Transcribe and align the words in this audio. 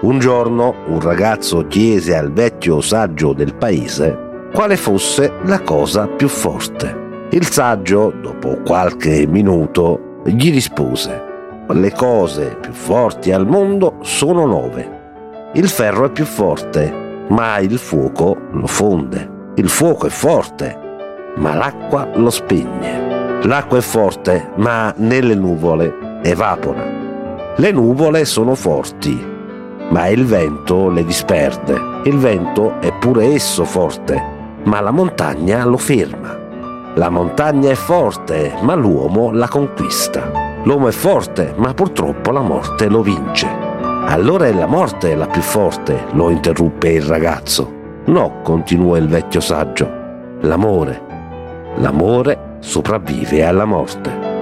Un 0.00 0.18
giorno 0.18 0.74
un 0.86 1.00
ragazzo 1.00 1.66
chiese 1.66 2.16
al 2.16 2.32
vecchio 2.32 2.80
saggio 2.80 3.32
del 3.32 3.54
paese 3.54 4.48
quale 4.52 4.76
fosse 4.76 5.32
la 5.44 5.60
cosa 5.60 6.06
più 6.06 6.28
forte. 6.28 7.26
Il 7.30 7.46
saggio, 7.48 8.12
dopo 8.20 8.58
qualche 8.64 9.26
minuto, 9.26 10.20
gli 10.24 10.52
rispose 10.52 11.32
le 11.68 11.92
cose 11.92 12.58
più 12.60 12.72
forti 12.72 13.32
al 13.32 13.46
mondo 13.46 13.96
sono 14.02 14.44
nove. 14.46 15.50
Il 15.54 15.68
ferro 15.68 16.06
è 16.06 16.10
più 16.10 16.24
forte, 16.26 17.24
ma 17.28 17.58
il 17.58 17.78
fuoco 17.78 18.36
lo 18.52 18.66
fonde. 18.66 19.52
Il 19.54 19.68
fuoco 19.68 20.06
è 20.06 20.10
forte, 20.10 20.78
ma 21.36 21.54
l'acqua 21.54 22.08
lo 22.14 22.30
spegne. 22.30 23.40
L'acqua 23.44 23.78
è 23.78 23.80
forte, 23.80 24.50
ma 24.56 24.92
nelle 24.98 25.34
nuvole 25.34 26.20
evapora. 26.22 26.84
Le 27.56 27.70
nuvole 27.70 28.24
sono 28.24 28.54
forti, 28.54 29.32
ma 29.94 30.08
il 30.08 30.24
vento 30.24 30.88
le 30.88 31.04
disperde. 31.04 32.00
Il 32.02 32.18
vento 32.18 32.80
è 32.80 32.92
pure 32.98 33.26
esso 33.26 33.64
forte, 33.64 34.20
ma 34.64 34.80
la 34.80 34.90
montagna 34.90 35.64
lo 35.64 35.76
ferma. 35.76 36.36
La 36.94 37.10
montagna 37.10 37.70
è 37.70 37.76
forte, 37.76 38.54
ma 38.62 38.74
l'uomo 38.74 39.30
la 39.30 39.46
conquista. 39.46 40.32
L'uomo 40.64 40.88
è 40.88 40.90
forte, 40.90 41.54
ma 41.58 41.72
purtroppo 41.74 42.32
la 42.32 42.40
morte 42.40 42.88
lo 42.88 43.02
vince. 43.02 43.46
Allora 44.06 44.46
è 44.46 44.52
la 44.52 44.66
morte 44.66 45.14
la 45.14 45.28
più 45.28 45.42
forte, 45.42 46.06
lo 46.14 46.28
interruppe 46.28 46.88
il 46.88 47.02
ragazzo. 47.02 47.72
No, 48.06 48.40
continuò 48.42 48.96
il 48.96 49.06
vecchio 49.06 49.40
saggio, 49.40 49.88
l'amore. 50.40 51.02
L'amore 51.76 52.56
sopravvive 52.58 53.44
alla 53.44 53.64
morte. 53.64 54.33